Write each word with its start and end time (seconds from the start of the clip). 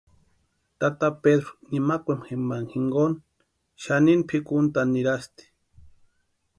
Tata 0.79 1.07
Pedru 1.23 1.51
nimakwa 1.71 2.13
jempani 2.27 2.67
jinkoni 2.71 3.17
xanini 3.83 4.27
pʼikuntʼani 4.29 4.91
nirasti. 4.93 5.43